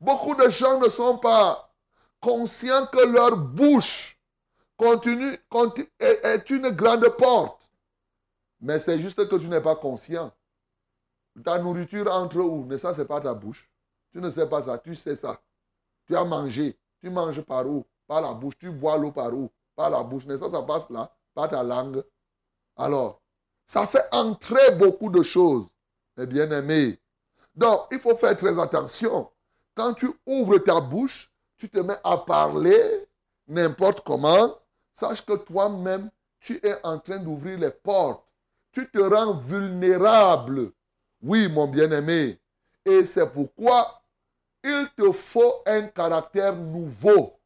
Beaucoup 0.00 0.34
de 0.34 0.48
gens 0.48 0.78
ne 0.78 0.88
sont 0.88 1.18
pas 1.18 1.72
conscients 2.20 2.86
que 2.86 3.04
leur 3.04 3.36
bouche 3.36 4.18
est 4.78 6.50
une 6.50 6.70
grande 6.70 7.08
porte. 7.16 7.70
Mais 8.60 8.78
c'est 8.78 8.98
juste 8.98 9.28
que 9.28 9.36
tu 9.36 9.48
n'es 9.48 9.60
pas 9.60 9.76
conscient. 9.76 10.32
Ta 11.44 11.58
nourriture 11.58 12.10
entre 12.12 12.38
où? 12.38 12.64
Mais 12.64 12.78
ça, 12.78 12.94
ce 12.94 13.00
n'est 13.00 13.06
pas 13.06 13.20
ta 13.20 13.34
bouche. 13.34 13.70
Tu 14.12 14.20
ne 14.20 14.30
sais 14.30 14.48
pas 14.48 14.62
ça, 14.62 14.78
tu 14.78 14.94
sais 14.94 15.16
ça. 15.16 15.40
Tu 16.06 16.16
as 16.16 16.24
mangé. 16.24 16.78
Tu 17.00 17.10
manges 17.10 17.40
par 17.42 17.66
où? 17.66 17.84
Par 18.06 18.20
la 18.20 18.32
bouche. 18.32 18.56
Tu 18.58 18.70
bois 18.70 18.96
l'eau 18.96 19.10
par 19.10 19.34
où? 19.34 19.50
Par 19.74 19.90
la 19.90 20.02
bouche. 20.02 20.24
Mais 20.26 20.38
ça, 20.38 20.50
ça 20.50 20.62
passe 20.62 20.88
là, 20.90 21.12
par 21.34 21.48
ta 21.50 21.62
langue. 21.62 22.04
Alors, 22.76 23.20
ça 23.66 23.86
fait 23.86 24.06
entrer 24.12 24.72
beaucoup 24.76 25.10
de 25.10 25.22
choses, 25.22 25.66
mes 26.16 26.26
bien-aimés. 26.26 26.98
Donc, 27.54 27.86
il 27.90 28.00
faut 28.00 28.16
faire 28.16 28.36
très 28.36 28.58
attention. 28.58 29.30
Quand 29.74 29.94
tu 29.94 30.08
ouvres 30.26 30.58
ta 30.58 30.80
bouche, 30.80 31.30
tu 31.56 31.68
te 31.68 31.78
mets 31.78 31.98
à 32.02 32.18
parler 32.18 33.06
n'importe 33.46 34.02
comment. 34.04 34.58
Sache 34.92 35.24
que 35.24 35.34
toi-même, 35.34 36.10
tu 36.40 36.60
es 36.64 36.74
en 36.84 36.98
train 36.98 37.18
d'ouvrir 37.18 37.58
les 37.58 37.70
portes. 37.70 38.24
Tu 38.72 38.90
te 38.90 38.98
rends 38.98 39.34
vulnérable. 39.38 40.72
Oui, 41.22 41.48
mon 41.48 41.66
bien-aimé. 41.66 42.38
Et 42.84 43.06
c'est 43.06 43.32
pourquoi 43.32 44.02
il 44.62 44.88
te 44.96 45.10
faut 45.12 45.62
un 45.66 45.82
caractère 45.88 46.54
nouveau. 46.54 47.38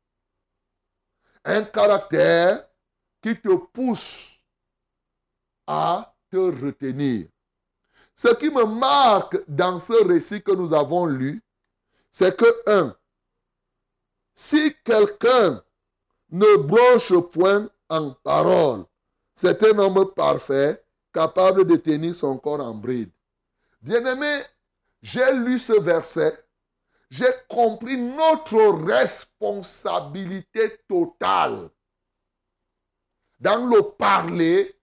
Un 1.44 1.62
caractère 1.62 2.66
qui 3.22 3.38
te 3.40 3.54
pousse 3.54 4.37
à 5.68 6.14
te 6.30 6.38
retenir. 6.38 7.28
Ce 8.16 8.34
qui 8.34 8.50
me 8.50 8.64
marque 8.64 9.38
dans 9.46 9.78
ce 9.78 9.92
récit 10.04 10.42
que 10.42 10.52
nous 10.52 10.72
avons 10.72 11.06
lu, 11.06 11.42
c'est 12.10 12.36
que, 12.36 12.46
un, 12.66 12.96
si 14.34 14.74
quelqu'un 14.82 15.62
ne 16.30 16.56
bronche 16.56 17.12
point 17.30 17.68
en 17.88 18.12
parole, 18.12 18.86
c'est 19.34 19.62
un 19.62 19.78
homme 19.78 20.12
parfait, 20.16 20.82
capable 21.12 21.66
de 21.66 21.76
tenir 21.76 22.14
son 22.14 22.38
corps 22.38 22.60
en 22.60 22.74
bride. 22.74 23.10
Bien-aimé, 23.82 24.42
j'ai 25.02 25.32
lu 25.34 25.58
ce 25.58 25.78
verset, 25.80 26.44
j'ai 27.10 27.30
compris 27.48 27.96
notre 27.96 28.84
responsabilité 28.84 30.80
totale 30.88 31.70
dans 33.38 33.66
le 33.66 33.82
parler 33.82 34.77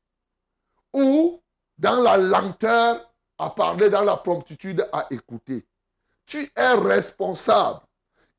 ou 0.96 1.42
dans 1.78 2.02
la 2.02 2.18
lenteur 2.18 3.14
à 3.38 3.50
parler, 3.50 3.90
dans 3.90 4.04
la 4.04 4.16
promptitude 4.16 4.88
à 4.94 5.08
écouter. 5.12 5.66
Tu 6.25 6.50
es 6.56 6.72
responsable. 6.74 7.82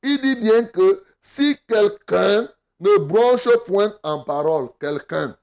Il 0.02 0.20
dit 0.20 0.36
bien 0.36 0.64
que 0.64 1.04
si 1.20 1.58
quelqu'un 1.68 2.48
ne 2.80 2.96
bronche 2.98 3.48
point 3.66 3.94
en 4.02 4.24
parole, 4.24 4.70
quelqu'un. 4.80 5.36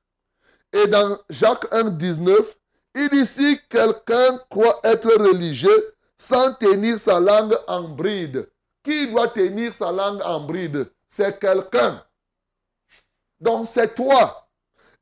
Et 0.71 0.87
dans 0.87 1.19
Jacques 1.29 1.71
1, 1.71 1.91
19, 1.91 2.57
il 2.95 3.09
dit 3.09 3.27
si 3.27 3.59
quelqu'un 3.69 4.39
croit 4.49 4.79
être 4.83 5.13
religieux 5.19 5.93
sans 6.17 6.53
tenir 6.55 6.99
sa 6.99 7.19
langue 7.19 7.55
en 7.67 7.83
bride, 7.89 8.49
qui 8.83 9.07
doit 9.07 9.27
tenir 9.29 9.73
sa 9.73 9.91
langue 9.91 10.21
en 10.23 10.41
bride? 10.41 10.89
C'est 11.07 11.39
quelqu'un. 11.39 12.03
Donc 13.39 13.67
c'est 13.67 13.93
toi. 13.93 14.47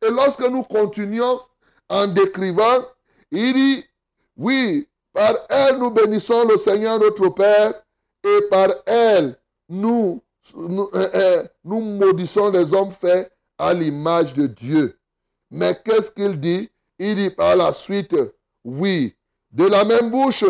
Et 0.01 0.09
lorsque 0.09 0.41
nous 0.41 0.63
continuons 0.63 1.39
en 1.91 2.07
décrivant, 2.07 2.85
il 3.31 3.53
dit, 3.53 3.85
oui, 4.37 4.87
par 5.13 5.35
elle 5.49 5.77
nous 5.77 5.91
bénissons 5.91 6.47
le 6.47 6.55
Seigneur 6.57 6.97
notre 6.99 7.27
Père 7.29 7.73
et 8.23 8.41
par 8.49 8.69
elle 8.85 9.37
nous, 9.67 10.23
nous, 10.55 10.89
euh, 10.93 11.09
euh, 11.13 11.43
nous 11.65 11.81
maudissons 11.81 12.49
les 12.49 12.73
hommes 12.73 12.93
faits 12.93 13.31
à 13.57 13.73
l'image 13.73 14.33
de 14.33 14.47
Dieu. 14.47 14.97
Mais 15.51 15.77
qu'est-ce 15.83 16.11
qu'il 16.11 16.39
dit? 16.39 16.71
Il 16.97 17.15
dit 17.15 17.29
par 17.29 17.57
la 17.57 17.73
suite, 17.73 18.15
oui, 18.63 19.13
de 19.51 19.67
la 19.67 19.83
même 19.83 20.09
bouche 20.11 20.45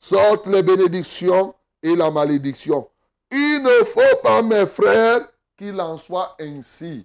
sortent 0.00 0.46
les 0.46 0.62
bénédictions 0.62 1.54
et 1.82 1.94
la 1.94 2.10
malédiction. 2.10 2.88
Il 3.30 3.62
ne 3.62 3.84
faut 3.84 4.16
pas, 4.22 4.40
mes 4.40 4.66
frères, 4.66 5.28
qu'il 5.58 5.78
en 5.78 5.98
soit 5.98 6.36
ainsi. 6.40 7.04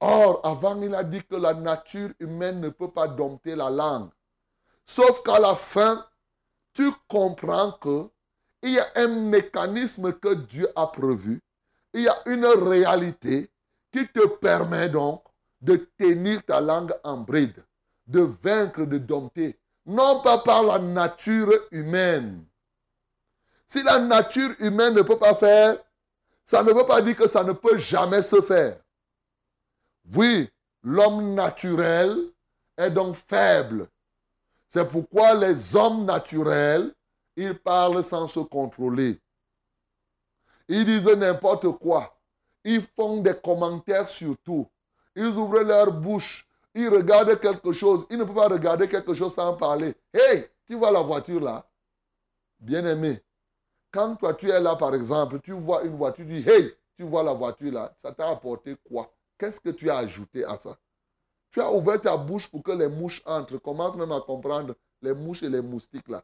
Or, 0.00 0.40
avant, 0.44 0.80
il 0.82 0.94
a 0.94 1.02
dit 1.02 1.22
que 1.24 1.36
la 1.36 1.54
nature 1.54 2.10
humaine 2.18 2.60
ne 2.60 2.68
peut 2.68 2.90
pas 2.90 3.08
dompter 3.08 3.56
la 3.56 3.70
langue. 3.70 4.10
Sauf 4.84 5.22
qu'à 5.22 5.38
la 5.38 5.54
fin, 5.54 6.06
tu 6.74 6.90
comprends 7.08 7.72
que 7.72 8.08
il 8.62 8.72
y 8.72 8.78
a 8.78 8.86
un 8.96 9.08
mécanisme 9.08 10.12
que 10.12 10.34
Dieu 10.34 10.68
a 10.74 10.86
prévu. 10.88 11.40
Il 11.94 12.02
y 12.02 12.08
a 12.08 12.16
une 12.26 12.44
réalité 12.44 13.50
qui 13.92 14.06
te 14.08 14.26
permet 14.26 14.88
donc 14.88 15.22
de 15.60 15.88
tenir 15.98 16.44
ta 16.44 16.60
langue 16.60 16.94
en 17.04 17.18
bride, 17.18 17.64
de 18.06 18.20
vaincre, 18.42 18.84
de 18.84 18.98
dompter. 18.98 19.58
Non 19.86 20.20
pas 20.20 20.38
par 20.38 20.62
la 20.64 20.78
nature 20.78 21.52
humaine. 21.70 22.44
Si 23.68 23.82
la 23.82 23.98
nature 23.98 24.50
humaine 24.58 24.94
ne 24.94 25.02
peut 25.02 25.18
pas 25.18 25.34
faire, 25.34 25.78
ça 26.44 26.62
ne 26.62 26.72
veut 26.72 26.86
pas 26.86 27.00
dire 27.00 27.16
que 27.16 27.28
ça 27.28 27.42
ne 27.42 27.52
peut 27.52 27.78
jamais 27.78 28.22
se 28.22 28.40
faire. 28.40 28.78
Oui, 30.14 30.48
l'homme 30.82 31.34
naturel 31.34 32.16
est 32.76 32.90
donc 32.90 33.16
faible. 33.16 33.88
C'est 34.68 34.88
pourquoi 34.88 35.34
les 35.34 35.74
hommes 35.74 36.04
naturels, 36.04 36.94
ils 37.36 37.58
parlent 37.58 38.04
sans 38.04 38.28
se 38.28 38.40
contrôler. 38.40 39.20
Ils 40.68 40.84
disent 40.84 41.06
n'importe 41.06 41.68
quoi. 41.78 42.18
Ils 42.64 42.82
font 42.82 43.20
des 43.20 43.34
commentaires 43.34 44.08
sur 44.08 44.36
tout. 44.38 44.66
Ils 45.14 45.26
ouvrent 45.26 45.60
leur 45.62 45.92
bouche. 45.92 46.46
Ils 46.74 46.88
regardent 46.88 47.38
quelque 47.40 47.72
chose. 47.72 48.06
Ils 48.10 48.18
ne 48.18 48.24
peuvent 48.24 48.34
pas 48.34 48.48
regarder 48.48 48.88
quelque 48.88 49.14
chose 49.14 49.34
sans 49.34 49.54
parler. 49.56 49.94
Hey, 50.12 50.46
tu 50.66 50.74
vois 50.74 50.90
la 50.90 51.00
voiture 51.00 51.40
là? 51.40 51.66
Bien-aimé, 52.58 53.22
quand 53.90 54.16
toi 54.16 54.34
tu 54.34 54.50
es 54.50 54.60
là 54.60 54.76
par 54.76 54.94
exemple, 54.94 55.40
tu 55.40 55.52
vois 55.52 55.84
une 55.84 55.96
voiture, 55.96 56.24
tu 56.26 56.32
dis 56.42 56.48
Hey, 56.48 56.72
tu 56.96 57.04
vois 57.04 57.22
la 57.22 57.32
voiture 57.32 57.72
là, 57.72 57.94
ça 58.02 58.12
t'a 58.12 58.28
apporté 58.28 58.76
quoi? 58.88 59.15
Qu'est-ce 59.38 59.60
que 59.60 59.70
tu 59.70 59.90
as 59.90 59.98
ajouté 59.98 60.44
à 60.44 60.56
ça? 60.56 60.78
Tu 61.50 61.60
as 61.60 61.70
ouvert 61.70 62.00
ta 62.00 62.16
bouche 62.16 62.48
pour 62.48 62.62
que 62.62 62.72
les 62.72 62.88
mouches 62.88 63.22
entrent. 63.24 63.58
Commence 63.58 63.96
même 63.96 64.12
à 64.12 64.20
comprendre 64.20 64.74
les 65.02 65.14
mouches 65.14 65.42
et 65.42 65.48
les 65.48 65.62
moustiques 65.62 66.08
là. 66.08 66.22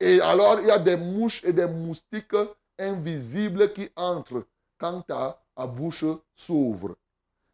Et 0.00 0.20
alors, 0.20 0.60
il 0.60 0.66
y 0.66 0.70
a 0.70 0.78
des 0.78 0.96
mouches 0.96 1.44
et 1.44 1.52
des 1.52 1.66
moustiques 1.66 2.34
invisibles 2.78 3.72
qui 3.72 3.88
entrent 3.94 4.44
quand 4.78 5.02
ta, 5.02 5.38
bouche 5.66 6.04
s'ouvre. 6.34 6.96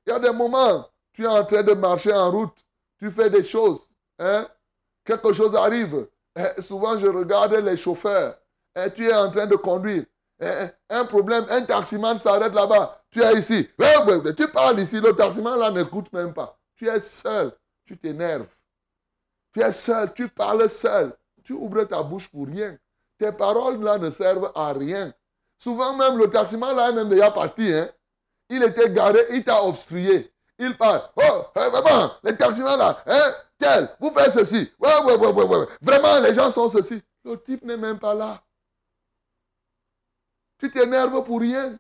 Il 0.07 0.11
y 0.11 0.13
a 0.13 0.19
des 0.19 0.33
moments, 0.33 0.89
tu 1.13 1.25
es 1.25 1.27
en 1.27 1.45
train 1.45 1.63
de 1.63 1.75
marcher 1.75 2.13
en 2.13 2.31
route, 2.31 2.57
tu 2.99 3.11
fais 3.11 3.29
des 3.29 3.45
choses, 3.45 3.81
hein? 4.19 4.49
quelque 5.05 5.33
chose 5.33 5.55
arrive. 5.55 6.09
Et 6.35 6.63
souvent, 6.63 6.99
je 6.99 7.07
regarde 7.07 7.55
les 7.55 7.77
chauffeurs. 7.77 8.39
Et 8.75 8.91
tu 8.93 9.05
es 9.05 9.15
en 9.15 9.31
train 9.31 9.47
de 9.47 9.57
conduire. 9.57 10.05
Un 10.89 11.05
problème, 11.05 11.45
un 11.51 11.63
taximan 11.63 12.17
s'arrête 12.19 12.53
là-bas. 12.53 13.03
Tu 13.11 13.23
es 13.23 13.39
ici. 13.39 13.69
Tu 14.37 14.49
parles 14.49 14.81
ici, 14.81 15.01
le 15.01 15.15
taximan 15.15 15.59
là 15.59 15.71
n'écoute 15.71 16.13
même 16.13 16.33
pas. 16.33 16.59
Tu 16.77 16.89
es 16.89 17.01
seul. 17.01 17.53
Tu 17.85 17.97
t'énerves. 17.97 18.47
Tu 19.53 19.63
es 19.63 19.73
seul, 19.73 20.13
tu 20.13 20.29
parles 20.29 20.69
seul. 20.69 21.13
Tu 21.45 21.53
ouvres 21.53 21.85
ta 21.85 22.03
bouche 22.03 22.29
pour 22.29 22.47
rien. 22.47 22.77
Tes 23.19 23.33
paroles 23.33 23.83
là 23.83 23.99
ne 23.99 24.11
servent 24.11 24.53
à 24.55 24.73
rien. 24.73 25.13
Souvent 25.59 25.97
même, 25.97 26.19
le 26.19 26.31
taximan 26.31 26.75
là 26.75 26.91
est 26.91 26.95
même 26.95 27.09
déjà 27.09 27.31
parti. 27.31 27.73
Hein? 27.73 27.89
Il 28.49 28.63
était 28.63 28.91
garé, 28.91 29.21
il 29.31 29.43
t'a 29.43 29.63
obstrué. 29.63 30.33
Il 30.59 30.77
parle. 30.77 31.03
Oh, 31.17 31.45
eh, 31.55 31.69
vraiment, 31.71 32.13
les 32.23 32.37
taximans 32.37 32.77
là, 32.77 33.03
hein? 33.07 33.33
Tel, 33.59 33.89
vous 34.01 34.13
faites 34.13 34.33
ceci. 34.33 34.73
Vraiment, 35.81 36.21
les 36.21 36.35
gens 36.35 36.51
sont 36.51 36.69
ceci. 36.69 37.03
Le 37.25 37.37
type 37.37 37.65
n'est 37.65 37.77
même 37.77 37.99
pas 37.99 38.15
là. 38.15 38.41
Tu 40.59 40.71
t'énerves 40.71 41.25
pour 41.25 41.41
rien. 41.41 41.77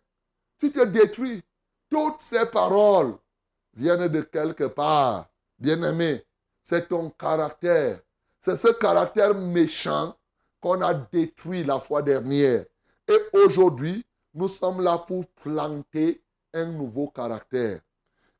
Tu 0.58 0.70
te 0.70 0.84
détruis. 0.84 1.42
Toutes 1.90 2.22
ces 2.22 2.46
paroles 2.46 3.14
viennent 3.74 4.08
de 4.08 4.20
quelque 4.20 4.64
part. 4.64 5.28
Bien-aimé, 5.58 6.24
c'est 6.62 6.88
ton 6.88 7.10
caractère. 7.10 8.00
C'est 8.40 8.56
ce 8.56 8.68
caractère 8.68 9.34
méchant 9.34 10.16
qu'on 10.60 10.80
a 10.82 10.94
détruit 10.94 11.64
la 11.64 11.80
fois 11.80 12.02
dernière. 12.02 12.64
Et 13.06 13.18
aujourd'hui, 13.32 14.04
nous 14.34 14.48
sommes 14.48 14.82
là 14.82 14.98
pour 14.98 15.26
planter 15.42 16.22
un 16.52 16.66
nouveau 16.66 17.08
caractère. 17.08 17.80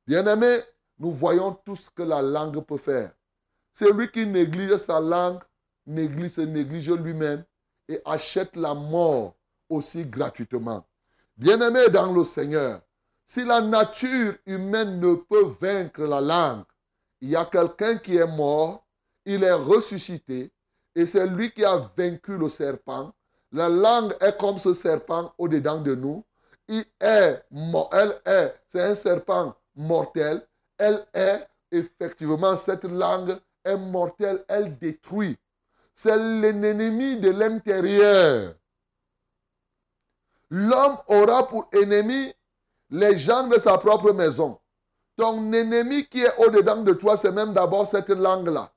Bien-aimé, 0.07 0.59
nous 0.99 1.13
voyons 1.13 1.53
tout 1.65 1.77
ce 1.77 1.91
que 1.91 2.03
la 2.03 2.23
langue 2.23 2.61
peut 2.65 2.79
faire. 2.79 3.13
Celui 3.75 4.11
qui 4.11 4.27
néglige 4.27 4.77
sa 4.77 5.01
langue 5.01 5.41
néglige, 5.87 6.33
se 6.33 6.41
néglige 6.43 6.91
lui-même 6.91 7.45
et 7.89 8.01
achète 8.05 8.55
la 8.57 8.75
mort 8.75 9.35
aussi 9.69 10.05
gratuitement. 10.05 10.87
Bien-aimé 11.37 11.89
dans 11.93 12.13
le 12.13 12.25
Seigneur, 12.25 12.81
si 13.25 13.45
la 13.45 13.61
nature 13.61 14.35
humaine 14.47 15.01
ne 15.01 15.15
peut 15.15 15.55
vaincre 15.61 16.03
la 16.03 16.21
langue, 16.21 16.65
il 17.21 17.31
y 17.31 17.37
a 17.37 17.45
quelqu'un 17.45 17.99
qui 17.99 18.17
est 18.17 18.27
mort, 18.27 18.87
il 19.25 19.45
est 19.45 19.53
ressuscité, 19.53 20.51
et 20.95 21.07
c'est 21.07 21.27
lui 21.27 21.53
qui 21.53 21.65
a 21.65 21.91
vaincu 21.97 22.37
le 22.37 22.49
serpent. 22.49 23.13
La 23.53 23.69
langue 23.69 24.17
est 24.21 24.37
comme 24.39 24.59
ce 24.59 24.75
serpent 24.75 25.33
au-dedans 25.39 25.81
de 25.81 25.95
nous. 25.95 26.25
Il 26.67 26.85
est, 27.01 27.43
elle 27.93 28.21
est, 28.27 28.55
c'est 28.69 28.83
un 28.83 28.95
serpent 28.95 29.55
mortel. 29.75 30.47
Elle 30.77 31.07
est, 31.15 31.47
effectivement, 31.71 32.57
cette 32.57 32.85
langue 32.85 33.39
est 33.65 33.77
mortelle, 33.77 34.45
elle 34.49 34.77
détruit. 34.79 35.37
C'est 35.95 36.17
l'ennemi 36.17 37.17
de 37.21 37.31
l'intérieur. 37.31 38.55
L'homme 40.51 40.97
aura 41.09 41.47
pour 41.47 41.69
ennemi 41.73 42.33
les 42.91 43.19
gens 43.19 43.47
de 43.47 43.59
sa 43.59 43.77
propre 43.79 44.13
maison. 44.13 44.59
Ton 45.17 45.53
ennemi 45.53 46.07
qui 46.07 46.23
est 46.23 46.37
au-dedans 46.39 46.83
de 46.83 46.93
toi, 46.93 47.17
c'est 47.17 47.33
même 47.33 47.53
d'abord 47.53 47.87
cette 47.87 48.09
langue-là. 48.09 48.73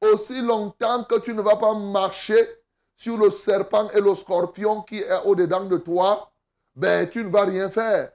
Aussi 0.00 0.40
longtemps 0.40 1.04
que 1.04 1.18
tu 1.18 1.34
ne 1.34 1.42
vas 1.42 1.56
pas 1.56 1.74
marcher 1.74 2.48
sur 2.94 3.16
le 3.16 3.30
serpent 3.30 3.88
et 3.90 4.00
le 4.00 4.14
scorpion 4.14 4.82
qui 4.82 4.98
est 4.98 5.24
au-dedans 5.24 5.64
de 5.64 5.78
toi, 5.78 6.30
ben 6.74 7.08
tu 7.08 7.24
ne 7.24 7.30
vas 7.30 7.44
rien 7.44 7.70
faire. 7.70 8.12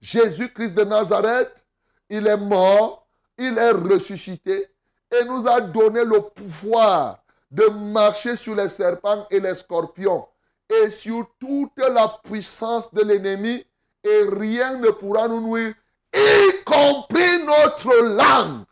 Jésus-Christ 0.00 0.74
de 0.74 0.84
Nazareth, 0.84 1.66
il 2.08 2.26
est 2.26 2.36
mort, 2.36 3.06
il 3.36 3.58
est 3.58 3.70
ressuscité 3.70 4.70
et 5.10 5.24
nous 5.24 5.46
a 5.48 5.60
donné 5.60 6.04
le 6.04 6.20
pouvoir 6.20 7.18
de 7.50 7.66
marcher 7.66 8.36
sur 8.36 8.54
les 8.54 8.68
serpents 8.68 9.26
et 9.30 9.40
les 9.40 9.54
scorpions 9.54 10.26
et 10.68 10.90
sur 10.90 11.26
toute 11.38 11.78
la 11.78 12.08
puissance 12.24 12.92
de 12.92 13.02
l'ennemi 13.02 13.64
et 14.02 14.22
rien 14.30 14.76
ne 14.78 14.90
pourra 14.90 15.28
nous 15.28 15.40
nuire, 15.40 15.74
y 16.12 16.64
compris 16.64 17.42
notre 17.44 17.94
langue. 17.94 18.64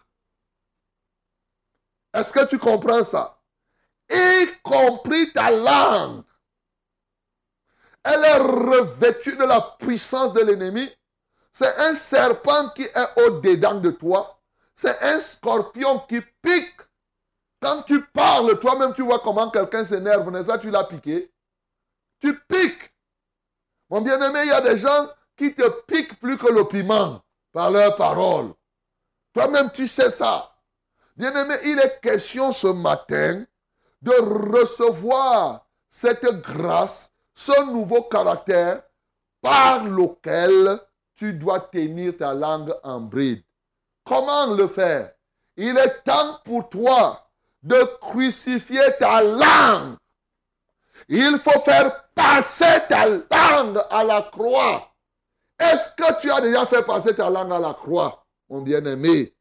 Est-ce 2.14 2.32
que 2.32 2.46
tu 2.46 2.58
comprends 2.58 3.04
ça? 3.04 3.40
Y 4.10 4.46
compris 4.62 5.32
ta 5.32 5.50
langue. 5.50 6.22
Elle 8.04 8.24
est 8.24 8.38
revêtue 8.38 9.36
de 9.36 9.44
la 9.44 9.60
puissance 9.78 10.32
de 10.34 10.42
l'ennemi. 10.42 10.90
C'est 11.52 11.78
un 11.78 11.94
serpent 11.94 12.68
qui 12.70 12.82
est 12.82 13.20
au-dedans 13.26 13.80
de 13.80 13.90
toi. 13.90 14.38
C'est 14.74 15.00
un 15.02 15.20
scorpion 15.20 16.00
qui 16.00 16.20
pique. 16.42 16.76
Quand 17.60 17.82
tu 17.82 18.02
parles, 18.06 18.58
toi-même, 18.58 18.92
tu 18.92 19.02
vois 19.02 19.20
comment 19.20 19.50
quelqu'un 19.50 19.84
s'énerve, 19.84 20.30
n'est-ce 20.30 20.46
pas? 20.46 20.58
Tu 20.58 20.70
l'as 20.70 20.84
piqué. 20.84 21.31
Tu 22.22 22.38
piques. 22.48 22.94
Mon 23.90 24.00
bien-aimé, 24.00 24.40
il 24.44 24.48
y 24.48 24.52
a 24.52 24.60
des 24.60 24.78
gens 24.78 25.08
qui 25.36 25.52
te 25.52 25.68
piquent 25.86 26.18
plus 26.20 26.38
que 26.38 26.46
le 26.46 26.66
piment 26.66 27.20
par 27.52 27.70
leurs 27.70 27.96
paroles. 27.96 28.52
Toi-même, 29.34 29.70
tu 29.72 29.88
sais 29.88 30.10
ça. 30.10 30.54
Bien-aimé, 31.16 31.56
il 31.64 31.78
est 31.80 32.00
question 32.00 32.52
ce 32.52 32.68
matin 32.68 33.44
de 34.00 34.12
recevoir 34.52 35.66
cette 35.90 36.24
grâce, 36.42 37.12
ce 37.34 37.64
nouveau 37.66 38.02
caractère 38.04 38.82
par 39.40 39.84
lequel 39.84 40.78
tu 41.16 41.32
dois 41.34 41.60
tenir 41.60 42.16
ta 42.16 42.32
langue 42.32 42.74
en 42.84 43.00
bride. 43.00 43.42
Comment 44.04 44.54
le 44.54 44.68
faire? 44.68 45.12
Il 45.56 45.76
est 45.76 46.02
temps 46.04 46.40
pour 46.44 46.68
toi 46.68 47.28
de 47.62 47.76
crucifier 48.00 48.96
ta 48.98 49.22
langue. 49.22 49.96
Il 51.08 51.38
faut 51.38 51.60
faire 51.60 52.08
passer 52.14 52.82
ta 52.88 53.06
langue 53.06 53.80
à 53.90 54.04
la 54.04 54.22
croix. 54.22 54.88
Est-ce 55.58 55.94
que 55.94 56.20
tu 56.20 56.30
as 56.30 56.40
déjà 56.40 56.66
fait 56.66 56.82
passer 56.82 57.14
ta 57.14 57.30
langue 57.30 57.52
à 57.52 57.58
la 57.58 57.74
croix, 57.74 58.24
mon 58.48 58.62
bien-aimé? 58.62 59.34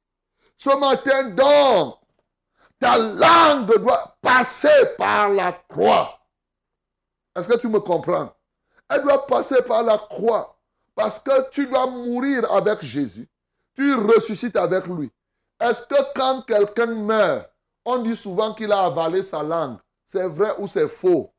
Ce 0.57 0.69
matin, 0.77 1.29
donc, 1.29 1.97
ta 2.79 2.97
langue 2.97 3.77
doit 3.81 4.17
passer 4.21 4.95
par 4.97 5.29
la 5.29 5.51
croix. 5.51 6.19
Est-ce 7.35 7.47
que 7.47 7.57
tu 7.57 7.67
me 7.67 7.79
comprends? 7.79 8.31
Elle 8.89 9.03
doit 9.03 9.25
passer 9.25 9.61
par 9.63 9.83
la 9.83 9.97
croix 9.97 10.59
parce 10.93 11.19
que 11.19 11.49
tu 11.49 11.67
dois 11.67 11.87
mourir 11.87 12.51
avec 12.51 12.81
Jésus. 12.81 13.27
Tu 13.75 13.95
ressuscites 13.95 14.57
avec 14.57 14.85
lui. 14.87 15.11
Est-ce 15.59 15.83
que 15.83 16.13
quand 16.13 16.41
quelqu'un 16.41 16.87
meurt, 16.87 17.49
on 17.85 17.99
dit 17.99 18.15
souvent 18.15 18.53
qu'il 18.53 18.71
a 18.71 18.85
avalé 18.85 19.23
sa 19.23 19.41
langue? 19.41 19.77
C'est 20.05 20.27
vrai 20.27 20.53
ou 20.57 20.67
c'est 20.67 20.89
faux? 20.89 21.33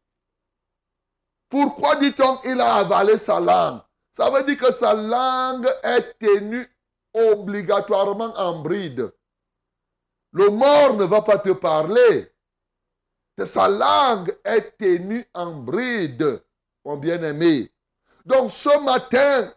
Pourquoi 1.53 1.97
dit-on 1.97 2.39
qu'il 2.39 2.59
a 2.63 2.77
avalé 2.77 3.19
sa 3.19 3.39
langue? 3.39 3.83
Ça 4.11 4.31
veut 4.31 4.43
dire 4.43 4.57
que 4.57 4.73
sa 4.73 4.95
langue 4.95 5.69
est 5.83 6.19
tenue 6.19 6.67
obligatoirement 7.13 8.33
en 8.39 8.63
bride. 8.63 9.13
Le 10.33 10.49
mort 10.49 10.95
ne 10.95 11.05
va 11.05 11.21
pas 11.21 11.37
te 11.37 11.51
parler. 11.51 12.33
Sa 13.45 13.69
langue 13.69 14.35
est 14.43 14.79
tenue 14.79 15.29
en 15.35 15.51
bride, 15.51 16.43
mon 16.87 16.97
bien-aimé. 16.97 17.71
Donc 18.25 18.51
ce 18.51 18.83
matin, 18.83 19.53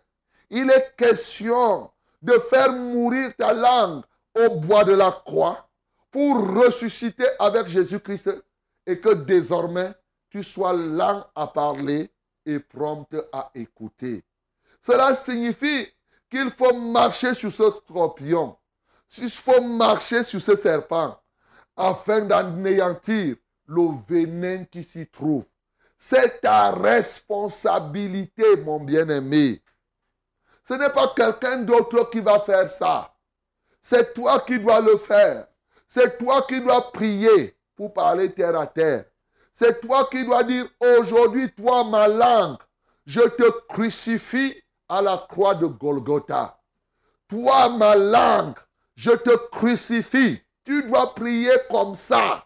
il 0.50 0.70
est 0.70 0.98
question 0.98 1.90
de 2.22 2.34
faire 2.50 2.74
mourir 2.74 3.32
ta 3.38 3.54
langue 3.54 4.04
au 4.38 4.50
bois 4.50 4.84
de 4.84 4.96
la 4.96 5.14
croix 5.26 5.66
pour 6.12 6.46
ressusciter 6.56 7.28
avec 7.40 7.68
Jésus-Christ 7.68 8.32
et 8.86 9.00
que 9.00 9.14
désormais 9.14 9.94
sois 10.44 10.74
lent 10.74 11.26
à 11.36 11.48
parler 11.48 12.12
et 12.46 12.60
prompte 12.60 13.16
à 13.32 13.52
écouter. 13.56 14.24
Cela 14.82 15.16
signifie 15.16 15.88
qu'il 16.30 16.52
faut 16.52 16.74
marcher 16.74 17.34
sur 17.34 17.52
ce 17.52 17.72
scorpion. 17.72 18.56
Il 19.18 19.30
faut 19.30 19.62
marcher 19.62 20.24
sur 20.24 20.42
ce 20.42 20.56
serpent 20.56 21.20
afin 21.76 22.22
d'anéantir 22.22 23.36
le 23.68 23.88
venin 24.08 24.66
qui 24.66 24.84
s'y 24.84 25.08
trouve. 25.08 25.46
C'est 25.98 26.42
ta 26.42 26.72
responsabilité, 26.72 28.58
mon 28.58 28.80
bien-aimé. 28.80 29.62
Ce 30.68 30.74
n'est 30.74 30.90
pas 30.90 31.14
quelqu'un 31.16 31.58
d'autre 31.60 32.10
qui 32.10 32.20
va 32.20 32.40
faire 32.40 32.70
ça. 32.70 33.14
C'est 33.82 34.14
toi 34.14 34.40
qui 34.42 34.60
dois 34.60 34.82
le 34.82 34.98
faire. 34.98 35.48
C'est 35.88 36.18
toi 36.18 36.46
qui 36.48 36.60
dois 36.60 36.92
prier 36.92 37.58
pour 37.76 37.94
parler 37.94 38.34
terre 38.34 38.60
à 38.60 38.68
terre. 38.68 39.06
C'est 39.58 39.80
toi 39.80 40.06
qui 40.12 40.26
dois 40.26 40.44
dire 40.44 40.68
aujourd'hui, 40.82 41.50
toi, 41.54 41.86
ma 41.86 42.10
langue, 42.10 42.58
je 43.06 43.22
te 43.22 43.50
crucifie 43.70 44.62
à 44.90 45.02
la 45.02 45.26
croix 45.30 45.56
de 45.56 45.66
Golgotha. 45.66 46.60
Toi, 47.30 47.70
ma 47.70 47.96
langue, 47.96 48.58
je 48.98 49.12
te 49.12 49.34
crucifie. 49.52 50.42
Tu 50.66 50.84
dois 50.84 51.16
prier 51.16 51.54
comme 51.72 51.96
ça. 51.96 52.46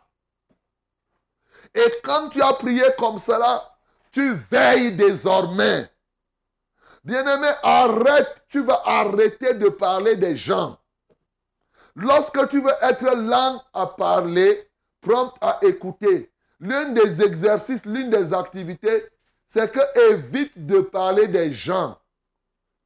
Et 1.74 1.92
quand 2.04 2.30
tu 2.30 2.44
as 2.44 2.54
prié 2.54 2.84
comme 3.00 3.18
cela, 3.18 3.76
tu 4.12 4.36
veilles 4.52 4.96
désormais. 4.96 5.90
Bien-aimé, 7.04 7.48
arrête, 7.64 8.46
tu 8.50 8.62
vas 8.62 8.84
arrêter 8.86 9.56
de 9.56 9.70
parler 9.70 10.16
des 10.16 10.38
gens. 10.38 10.78
Lorsque 11.96 12.50
tu 12.50 12.62
veux 12.62 12.74
être 12.84 13.16
lent 13.16 13.64
à 13.74 13.88
parler, 13.88 14.70
prompt 15.02 15.34
à 15.42 15.58
écouter, 15.64 16.32
l'un 16.60 16.90
des 16.90 17.22
exercices, 17.22 17.86
l'une 17.86 18.10
des 18.10 18.34
activités, 18.34 19.06
c'est 19.48 19.72
que 19.72 20.12
évite 20.12 20.66
de 20.66 20.80
parler 20.82 21.28
des 21.28 21.54
gens. 21.54 21.98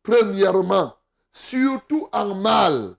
Premièrement, 0.01 0.95
surtout 1.31 2.07
en 2.11 2.35
mal. 2.35 2.95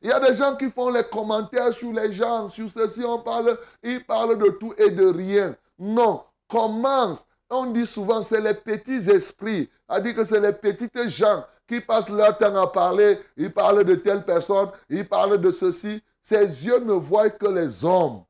Il 0.00 0.08
y 0.08 0.12
a 0.12 0.20
des 0.20 0.36
gens 0.36 0.56
qui 0.56 0.70
font 0.70 0.90
les 0.90 1.04
commentaires 1.04 1.72
sur 1.72 1.92
les 1.92 2.12
gens, 2.12 2.48
sur 2.48 2.70
ceci, 2.70 3.04
on 3.04 3.18
parle, 3.18 3.58
ils 3.82 4.04
parlent 4.04 4.38
de 4.38 4.50
tout 4.50 4.74
et 4.78 4.90
de 4.90 5.06
rien. 5.06 5.56
Non, 5.78 6.24
commence. 6.48 7.24
On 7.50 7.66
dit 7.66 7.86
souvent, 7.86 8.22
c'est 8.22 8.40
les 8.40 8.54
petits 8.54 9.10
esprits. 9.10 9.68
Dit 10.02 10.14
que 10.14 10.24
c'est 10.24 10.40
les 10.40 10.54
petites 10.54 11.08
gens 11.08 11.44
qui 11.68 11.80
passent 11.80 12.08
leur 12.08 12.36
temps 12.38 12.56
à 12.56 12.66
parler. 12.66 13.18
Ils 13.36 13.52
parlent 13.52 13.84
de 13.84 13.94
telle 13.96 14.24
personne, 14.24 14.70
ils 14.88 15.06
parlent 15.06 15.40
de 15.40 15.52
ceci. 15.52 16.02
Ses 16.22 16.46
yeux 16.64 16.78
ne 16.78 16.92
voient 16.92 17.30
que 17.30 17.46
les 17.46 17.84
hommes. 17.84 18.24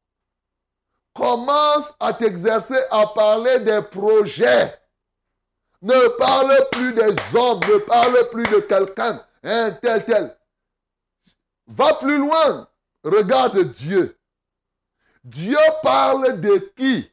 Commence 1.15 1.95
à 2.01 2.13
t'exercer 2.13 2.81
à 2.91 3.07
parler 3.07 3.61
des 3.61 3.83
projets. 3.83 4.79
Ne 5.83 6.09
parle 6.17 6.69
plus 6.71 6.95
des 6.95 7.37
hommes, 7.37 7.61
ne 7.61 7.79
parle 7.79 8.31
plus 8.31 8.45
de 8.45 8.61
quelqu'un, 8.61 9.25
un 9.43 9.73
tel, 9.73 10.05
tel. 10.05 10.39
Va 11.67 11.95
plus 11.95 12.19
loin. 12.19 12.69
Regarde 13.05 13.59
Dieu. 13.73 14.19
Dieu 15.25 15.59
parle 15.83 16.41
de 16.41 16.73
qui? 16.77 17.11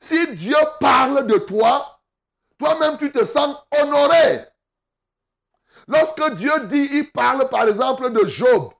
Si 0.00 0.36
Dieu 0.36 0.56
parle 0.80 1.26
de 1.26 1.38
toi, 1.38 2.00
toi-même 2.58 2.96
tu 2.98 3.12
te 3.12 3.24
sens 3.24 3.56
honoré. 3.78 4.44
Lorsque 5.86 6.34
Dieu 6.36 6.52
dit, 6.66 6.88
il 6.92 7.10
parle 7.12 7.48
par 7.48 7.68
exemple 7.68 8.10
de 8.10 8.26
Job, 8.26 8.72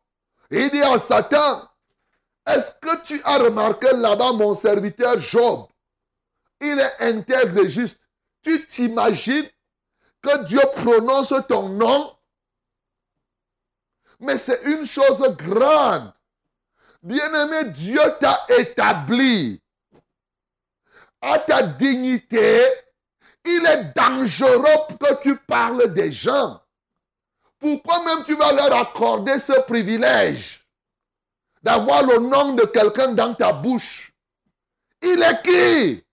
il 0.50 0.70
dit 0.70 0.82
à 0.82 0.98
Satan, 0.98 1.69
est-ce 2.54 2.72
que 2.80 3.02
tu 3.02 3.20
as 3.24 3.38
remarqué 3.38 3.88
là-bas 3.92 4.32
mon 4.32 4.54
serviteur 4.54 5.20
Job? 5.20 5.66
Il 6.60 6.78
est 6.78 7.00
intègre 7.00 7.64
et 7.64 7.68
juste. 7.68 8.00
Tu 8.42 8.66
t'imagines 8.66 9.48
que 10.22 10.44
Dieu 10.44 10.60
prononce 10.74 11.34
ton 11.48 11.68
nom? 11.68 12.16
Mais 14.18 14.38
c'est 14.38 14.62
une 14.64 14.86
chose 14.86 15.20
grande. 15.36 16.12
Bien-aimé, 17.02 17.70
Dieu 17.70 18.02
t'a 18.18 18.44
établi 18.48 19.60
à 21.20 21.38
ta 21.38 21.62
dignité. 21.62 22.62
Il 23.44 23.64
est 23.66 23.94
dangereux 23.96 24.96
que 24.98 25.22
tu 25.22 25.36
parles 25.36 25.92
des 25.94 26.12
gens. 26.12 26.60
Pourquoi 27.58 28.04
même 28.04 28.24
tu 28.24 28.34
vas 28.36 28.52
leur 28.52 28.74
accorder 28.74 29.38
ce 29.38 29.60
privilège? 29.62 30.59
D'avoir 31.62 32.02
le 32.04 32.18
nom 32.18 32.54
de 32.54 32.64
quelqu'un 32.64 33.12
dans 33.12 33.34
ta 33.34 33.52
bouche 33.52 34.12
Il 35.02 35.22
est 35.22 35.42
qui 35.42 36.04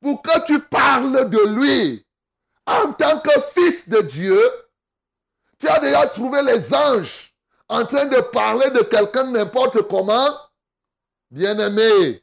Pour 0.00 0.22
que 0.22 0.46
tu 0.46 0.60
parles 0.60 1.28
de 1.30 1.46
lui? 1.54 2.04
En 2.66 2.92
tant 2.92 3.20
que 3.20 3.40
fils 3.54 3.88
de 3.88 4.00
Dieu 4.02 4.40
tu 5.58 5.68
as 5.68 5.80
déjà 5.80 6.06
trouvé 6.06 6.42
les 6.42 6.72
anges 6.72 7.34
en 7.68 7.84
train 7.84 8.06
de 8.06 8.20
parler 8.20 8.70
de 8.70 8.80
quelqu'un 8.80 9.24
n'importe 9.24 9.82
comment? 9.88 10.28
Bien-aimé, 11.30 12.22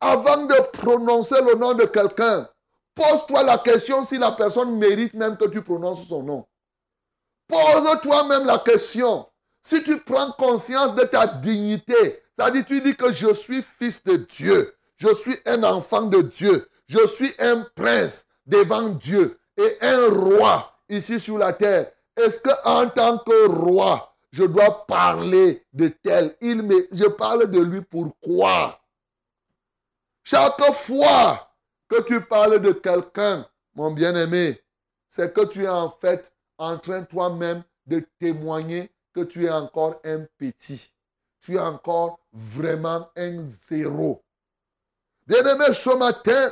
avant 0.00 0.44
de 0.46 0.60
prononcer 0.72 1.40
le 1.42 1.54
nom 1.54 1.74
de 1.74 1.84
quelqu'un, 1.84 2.48
pose-toi 2.94 3.42
la 3.44 3.58
question 3.58 4.04
si 4.04 4.18
la 4.18 4.32
personne 4.32 4.76
mérite 4.76 5.14
même 5.14 5.36
que 5.36 5.44
tu 5.44 5.62
prononces 5.62 6.08
son 6.08 6.22
nom. 6.22 6.46
Pose-toi 7.46 8.24
même 8.24 8.46
la 8.46 8.58
question. 8.58 9.29
Si 9.62 9.82
tu 9.82 10.00
prends 10.00 10.32
conscience 10.32 10.94
de 10.94 11.04
ta 11.04 11.26
dignité, 11.26 12.22
c'est-à-dire 12.36 12.64
tu 12.66 12.80
dis 12.80 12.96
que 12.96 13.12
je 13.12 13.34
suis 13.34 13.62
fils 13.78 14.02
de 14.04 14.16
Dieu, 14.16 14.74
je 14.96 15.12
suis 15.14 15.36
un 15.46 15.62
enfant 15.64 16.02
de 16.02 16.22
Dieu, 16.22 16.68
je 16.86 17.06
suis 17.06 17.32
un 17.38 17.66
prince 17.74 18.26
devant 18.46 18.88
Dieu 18.88 19.38
et 19.56 19.76
un 19.80 20.08
roi 20.08 20.72
ici 20.88 21.20
sur 21.20 21.38
la 21.38 21.52
terre. 21.52 21.92
Est-ce 22.16 22.40
qu'en 22.40 22.88
tant 22.88 23.18
que 23.18 23.48
roi, 23.48 24.14
je 24.32 24.44
dois 24.44 24.86
parler 24.86 25.64
de 25.72 25.88
tel? 25.88 26.36
Il 26.40 26.62
me, 26.62 26.88
Je 26.92 27.06
parle 27.06 27.50
de 27.50 27.60
lui 27.60 27.80
pourquoi 27.82 28.80
Chaque 30.24 30.72
fois 30.72 31.50
que 31.88 32.02
tu 32.02 32.20
parles 32.20 32.60
de 32.60 32.72
quelqu'un, 32.72 33.46
mon 33.74 33.90
bien-aimé, 33.92 34.60
c'est 35.08 35.32
que 35.34 35.44
tu 35.46 35.64
es 35.64 35.68
en 35.68 35.90
fait 36.00 36.32
en 36.58 36.78
train 36.78 37.02
toi-même 37.02 37.62
de 37.86 38.04
témoigner 38.18 38.90
que 39.12 39.20
tu 39.20 39.46
es 39.46 39.50
encore 39.50 40.00
un 40.04 40.26
petit. 40.38 40.92
Tu 41.40 41.56
es 41.56 41.60
encore 41.60 42.20
vraiment 42.32 43.08
un 43.16 43.44
zéro. 43.68 44.22
Bien-aimé, 45.26 45.72
ce 45.72 45.96
matin, 45.96 46.50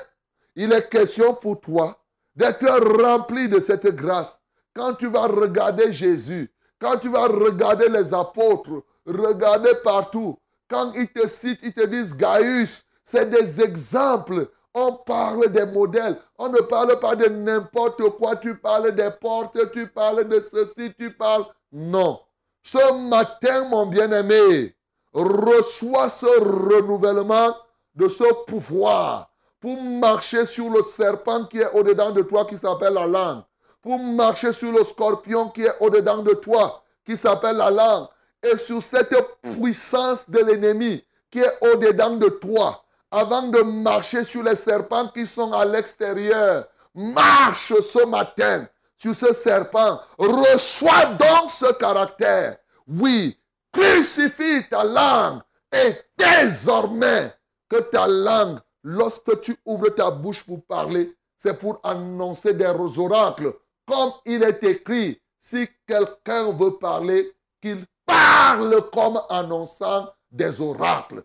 il 0.55 0.73
est 0.73 0.89
question 0.89 1.35
pour 1.35 1.61
toi 1.61 1.99
d'être 2.35 2.69
rempli 3.03 3.49
de 3.49 3.61
cette 3.61 3.87
grâce 3.89 4.39
quand 4.75 4.95
tu 4.95 5.09
vas 5.09 5.27
regarder 5.27 5.93
Jésus, 5.93 6.53
quand 6.81 6.99
tu 6.99 7.09
vas 7.09 7.27
regarder 7.27 7.89
les 7.89 8.15
apôtres, 8.15 8.85
regarder 9.05 9.73
partout, 9.83 10.39
quand 10.69 10.93
ils 10.95 11.09
te 11.09 11.27
citent, 11.27 11.61
ils 11.63 11.73
te 11.73 11.85
disent 11.85 12.17
Gaius, 12.17 12.85
c'est 13.03 13.29
des 13.29 13.61
exemples. 13.61 14.49
On 14.75 14.93
parle 14.93 15.51
des 15.51 15.67
modèles. 15.67 16.17
On 16.37 16.49
ne 16.49 16.61
parle 16.61 17.01
pas 17.01 17.17
de 17.17 17.27
n'importe 17.27 18.03
quoi. 18.11 18.37
Tu 18.37 18.55
parles 18.55 18.95
des 18.95 19.11
portes, 19.21 19.73
tu 19.73 19.89
parles 19.89 20.29
de 20.29 20.41
ceci, 20.41 20.95
tu 20.97 21.13
parles. 21.13 21.47
Non. 21.73 22.21
Ce 22.71 22.93
matin, 23.09 23.65
mon 23.71 23.87
bien-aimé, 23.87 24.75
reçois 25.15 26.11
ce 26.11 26.27
renouvellement 26.27 27.57
de 27.95 28.09
ce 28.09 28.45
pouvoir 28.45 29.31
pour 29.59 29.81
marcher 29.81 30.45
sur 30.45 30.69
le 30.69 30.83
serpent 30.83 31.47
qui 31.47 31.61
est 31.61 31.73
au-dedans 31.73 32.11
de 32.11 32.21
toi, 32.21 32.45
qui 32.45 32.59
s'appelle 32.59 32.93
la 32.93 33.07
langue 33.07 33.41
pour 33.81 33.99
marcher 33.99 34.53
sur 34.53 34.71
le 34.71 34.85
scorpion 34.85 35.49
qui 35.49 35.63
est 35.63 35.77
au-dedans 35.81 36.19
de 36.19 36.35
toi, 36.35 36.83
qui 37.07 37.17
s'appelle 37.17 37.57
la 37.57 37.71
langue, 37.71 38.07
et 38.43 38.59
sur 38.59 38.83
cette 38.83 39.17
puissance 39.41 40.29
de 40.29 40.41
l'ennemi 40.41 41.03
qui 41.31 41.39
est 41.39 41.59
au-dedans 41.73 42.17
de 42.17 42.29
toi, 42.29 42.85
avant 43.11 43.49
de 43.49 43.63
marcher 43.63 44.25
sur 44.25 44.43
les 44.43 44.57
serpents 44.57 45.09
qui 45.09 45.27
sont 45.27 45.55
à 45.55 45.65
l'extérieur. 45.65 46.67
Marche 46.95 47.73
ce 47.81 48.05
matin 48.05 48.67
sur 48.99 49.15
ce 49.15 49.33
serpent. 49.33 50.01
Reçois 50.19 51.07
donc 51.07 51.51
ce 51.51 51.73
caractère. 51.75 52.57
Oui, 52.87 53.39
crucifie 53.73 54.69
ta 54.69 54.85
langue 54.85 55.41
et 55.73 55.95
désormais 56.17 57.33
que 57.69 57.77
ta 57.77 58.07
langue, 58.07 58.59
lorsque 58.83 59.41
tu 59.41 59.57
ouvres 59.65 59.91
ta 59.91 60.11
bouche 60.11 60.45
pour 60.45 60.65
parler, 60.65 61.15
c'est 61.37 61.59
pour 61.59 61.81
annoncer 61.83 62.55
des 62.55 62.67
oracles 62.67 63.55
comme 63.87 64.13
il 64.27 64.43
est 64.43 64.63
écrit, 64.65 65.21
si 65.41 65.67
quelqu'un 65.87 66.53
veut 66.53 66.77
parler, 66.77 67.33
qu'il 67.61 67.87
parle 68.05 68.91
comme 68.93 69.21
annonçant 69.31 70.13
des 70.31 70.61
oracles. 70.61 71.25